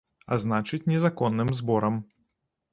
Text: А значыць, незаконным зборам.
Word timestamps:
А 0.35 0.37
значыць, 0.43 0.79
незаконным 0.95 1.53
зборам. 1.61 2.03